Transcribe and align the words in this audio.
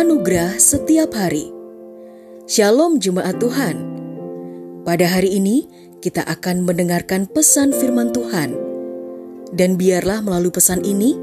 Anugerah 0.00 0.56
setiap 0.56 1.12
hari. 1.12 1.52
Shalom 2.48 3.04
jemaat 3.04 3.36
Tuhan. 3.36 3.84
Pada 4.80 5.04
hari 5.04 5.36
ini 5.36 5.68
kita 6.00 6.24
akan 6.24 6.64
mendengarkan 6.64 7.28
pesan 7.28 7.68
firman 7.76 8.08
Tuhan. 8.08 8.56
Dan 9.52 9.76
biarlah 9.76 10.24
melalui 10.24 10.56
pesan 10.56 10.88
ini 10.88 11.20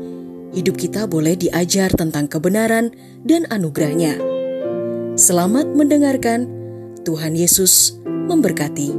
hidup 0.53 0.77
kita 0.77 1.09
boleh 1.09 1.33
diajar 1.33 1.89
tentang 1.89 2.29
kebenaran 2.29 2.93
dan 3.25 3.49
anugerahnya. 3.49 4.21
Selamat 5.18 5.73
mendengarkan. 5.73 6.46
Tuhan 7.02 7.34
Yesus 7.34 7.98
memberkati. 8.05 8.94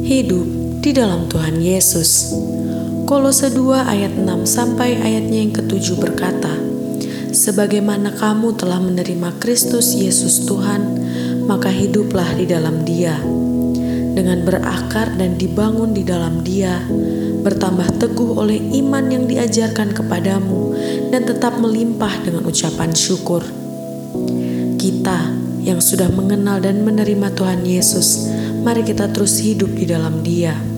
Hidup 0.00 0.48
di 0.80 0.90
dalam 0.96 1.28
Tuhan 1.28 1.60
Yesus. 1.60 2.32
Kolose 3.14 3.46
2 3.46 3.94
ayat 3.94 4.18
6 4.18 4.26
sampai 4.42 4.98
ayatnya 4.98 5.46
yang 5.46 5.54
ketujuh 5.54 6.02
berkata, 6.02 6.50
Sebagaimana 7.30 8.10
kamu 8.18 8.58
telah 8.58 8.82
menerima 8.82 9.38
Kristus 9.38 9.94
Yesus 9.94 10.50
Tuhan, 10.50 10.98
maka 11.46 11.70
hiduplah 11.70 12.34
di 12.34 12.42
dalam 12.42 12.82
dia. 12.82 13.14
Dengan 14.18 14.42
berakar 14.42 15.14
dan 15.14 15.38
dibangun 15.38 15.94
di 15.94 16.02
dalam 16.02 16.42
dia, 16.42 16.82
bertambah 17.46 18.02
teguh 18.02 18.34
oleh 18.34 18.58
iman 18.82 19.06
yang 19.06 19.30
diajarkan 19.30 19.94
kepadamu 19.94 20.74
dan 21.14 21.22
tetap 21.22 21.54
melimpah 21.62 22.18
dengan 22.18 22.42
ucapan 22.42 22.90
syukur. 22.98 23.46
Kita 24.74 25.30
yang 25.62 25.78
sudah 25.78 26.10
mengenal 26.10 26.58
dan 26.58 26.82
menerima 26.82 27.30
Tuhan 27.38 27.62
Yesus, 27.62 28.26
mari 28.66 28.82
kita 28.82 29.06
terus 29.14 29.38
hidup 29.38 29.70
di 29.70 29.86
dalam 29.86 30.26
dia 30.26 30.73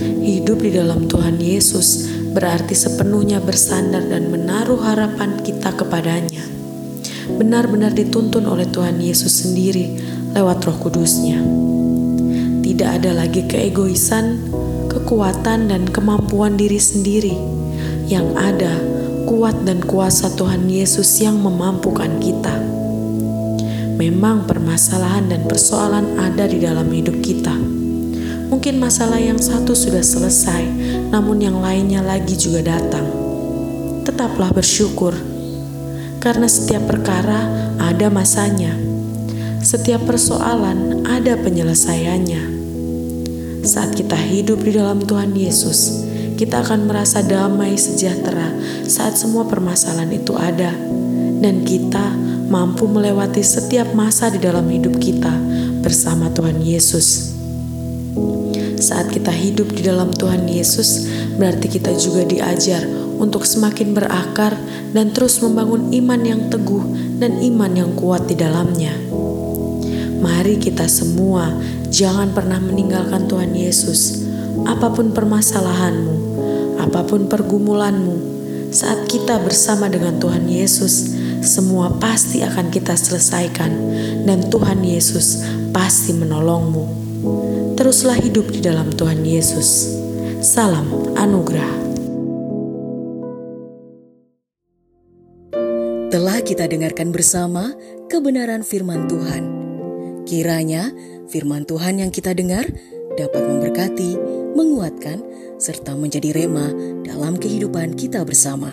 Hidup 0.00 0.64
di 0.64 0.72
dalam 0.72 1.04
Tuhan 1.04 1.36
Yesus 1.36 2.08
berarti 2.32 2.72
sepenuhnya 2.72 3.44
bersandar 3.44 4.00
dan 4.08 4.32
menaruh 4.32 4.80
harapan 4.80 5.36
kita 5.44 5.76
kepadanya. 5.76 6.40
Benar-benar 7.36 7.92
dituntun 7.92 8.48
oleh 8.48 8.64
Tuhan 8.72 8.96
Yesus 8.96 9.44
sendiri 9.44 10.00
lewat 10.32 10.64
roh 10.64 10.78
kudusnya. 10.80 11.44
Tidak 12.64 12.88
ada 12.88 13.12
lagi 13.12 13.44
keegoisan, 13.44 14.40
kekuatan, 14.88 15.68
dan 15.68 15.84
kemampuan 15.84 16.56
diri 16.56 16.80
sendiri. 16.80 17.36
Yang 18.08 18.28
ada 18.40 18.72
kuat 19.28 19.60
dan 19.68 19.84
kuasa 19.84 20.32
Tuhan 20.32 20.72
Yesus 20.72 21.20
yang 21.20 21.36
memampukan 21.36 22.16
kita. 22.16 22.56
Memang 24.00 24.48
permasalahan 24.48 25.28
dan 25.28 25.44
persoalan 25.44 26.16
ada 26.16 26.48
di 26.48 26.64
dalam 26.64 26.88
hidup 26.88 27.20
kita 27.20 27.54
Mungkin 28.52 28.76
masalah 28.76 29.16
yang 29.16 29.40
satu 29.40 29.72
sudah 29.72 30.04
selesai, 30.04 30.60
namun 31.08 31.40
yang 31.40 31.56
lainnya 31.64 32.04
lagi 32.04 32.36
juga 32.36 32.76
datang. 32.76 33.08
Tetaplah 34.04 34.52
bersyukur, 34.52 35.16
karena 36.20 36.44
setiap 36.44 36.84
perkara 36.84 37.48
ada 37.80 38.12
masanya. 38.12 38.76
Setiap 39.64 40.04
persoalan 40.04 41.00
ada 41.08 41.32
penyelesaiannya. 41.40 42.60
Saat 43.64 43.96
kita 43.96 44.20
hidup 44.20 44.60
di 44.60 44.76
dalam 44.76 45.00
Tuhan 45.00 45.32
Yesus, 45.32 46.04
kita 46.36 46.60
akan 46.60 46.92
merasa 46.92 47.24
damai 47.24 47.80
sejahtera 47.80 48.52
saat 48.84 49.16
semua 49.16 49.48
permasalahan 49.48 50.12
itu 50.12 50.36
ada, 50.36 50.76
dan 51.40 51.64
kita 51.64 52.04
mampu 52.52 52.84
melewati 52.84 53.40
setiap 53.40 53.96
masa 53.96 54.28
di 54.28 54.44
dalam 54.44 54.68
hidup 54.68 55.00
kita 55.00 55.32
bersama 55.80 56.28
Tuhan 56.28 56.60
Yesus. 56.60 57.31
Saat 58.82 59.14
kita 59.14 59.30
hidup 59.30 59.72
di 59.72 59.86
dalam 59.86 60.10
Tuhan 60.10 60.44
Yesus, 60.50 61.06
berarti 61.38 61.70
kita 61.70 61.94
juga 61.94 62.26
diajar 62.26 62.82
untuk 63.22 63.46
semakin 63.46 63.94
berakar 63.94 64.58
dan 64.90 65.14
terus 65.14 65.38
membangun 65.38 65.94
iman 65.94 66.20
yang 66.26 66.50
teguh 66.50 66.82
dan 67.22 67.38
iman 67.38 67.72
yang 67.72 67.90
kuat 67.94 68.26
di 68.26 68.34
dalamnya. 68.34 68.90
Mari 70.18 70.58
kita 70.58 70.90
semua 70.90 71.54
jangan 71.94 72.34
pernah 72.34 72.58
meninggalkan 72.58 73.30
Tuhan 73.30 73.54
Yesus, 73.54 74.26
apa 74.66 74.90
pun 74.90 75.14
permasalahanmu, 75.14 76.16
apa 76.82 77.06
pun 77.06 77.30
pergumulanmu. 77.30 78.34
Saat 78.74 79.06
kita 79.06 79.38
bersama 79.42 79.86
dengan 79.86 80.18
Tuhan 80.18 80.48
Yesus, 80.50 81.14
semua 81.42 81.90
pasti 81.98 82.42
akan 82.42 82.70
kita 82.70 82.94
selesaikan, 82.98 83.70
dan 84.26 84.46
Tuhan 84.46 84.82
Yesus 84.86 85.42
pasti 85.74 86.14
menolongmu. 86.14 87.01
Teruslah 87.92 88.24
hidup 88.24 88.48
di 88.48 88.64
dalam 88.64 88.88
Tuhan 88.88 89.20
Yesus. 89.20 90.00
Salam 90.40 91.12
anugerah. 91.12 91.76
Telah 96.08 96.40
kita 96.40 96.72
dengarkan 96.72 97.12
bersama 97.12 97.76
kebenaran 98.08 98.64
firman 98.64 99.12
Tuhan. 99.12 99.44
Kiranya 100.24 100.88
firman 101.28 101.68
Tuhan 101.68 102.00
yang 102.00 102.08
kita 102.08 102.32
dengar 102.32 102.64
dapat 103.20 103.44
memberkati, 103.44 104.16
menguatkan, 104.56 105.20
serta 105.60 105.92
menjadi 105.92 106.32
rema 106.32 106.72
dalam 107.04 107.36
kehidupan 107.36 107.92
kita 107.92 108.24
bersama. 108.24 108.72